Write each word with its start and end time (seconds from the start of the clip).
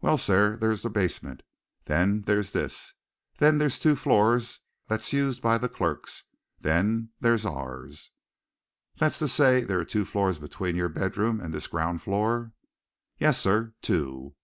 "Well, 0.00 0.16
sir, 0.16 0.56
there's 0.56 0.80
the 0.80 0.88
basement 0.88 1.42
then 1.84 2.22
there's 2.22 2.52
this 2.52 2.94
then 3.36 3.58
there's 3.58 3.78
two 3.78 3.96
floors 3.96 4.60
that's 4.86 5.12
used 5.12 5.42
by 5.42 5.58
the 5.58 5.68
clerks 5.68 6.24
then 6.58 7.10
there's 7.20 7.44
ours." 7.44 8.10
"That's 8.96 9.18
to 9.18 9.28
say 9.28 9.64
there 9.64 9.80
are 9.80 9.84
two 9.84 10.06
floors 10.06 10.38
between 10.38 10.74
your 10.74 10.88
bedroom 10.88 11.38
and 11.38 11.52
this 11.52 11.66
ground 11.66 12.00
floor?" 12.00 12.52
"Yes, 13.18 13.38
sir 13.38 13.74
two." 13.82 14.34